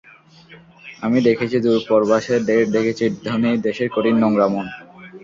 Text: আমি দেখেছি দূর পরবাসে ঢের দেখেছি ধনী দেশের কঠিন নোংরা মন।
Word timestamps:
আমি 1.01 1.17
দেখেছি 1.27 1.57
দূর 1.65 1.79
পরবাসে 1.89 2.35
ঢের 2.47 2.65
দেখেছি 2.75 3.05
ধনী 3.25 3.51
দেশের 3.65 3.89
কঠিন 3.91 4.15
নোংরা 4.21 4.47
মন। 4.53 4.65